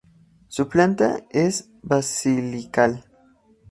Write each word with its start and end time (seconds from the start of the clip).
Su 0.47 0.67
planta 0.67 1.27
es 1.29 1.69
basilical. 1.83 3.05